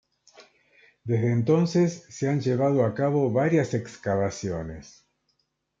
Desde 1.03 1.31
entonces, 1.31 2.07
se 2.09 2.27
han 2.27 2.41
llevado 2.41 2.83
a 2.83 2.95
cabo 2.95 3.31
varias 3.31 3.75
excavaciones. 3.75 5.05